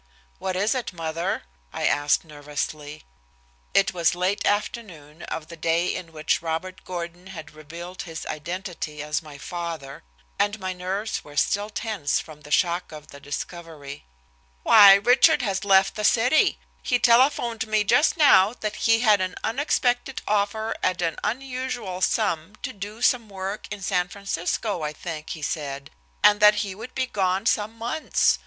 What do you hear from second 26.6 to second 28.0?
he would be gone some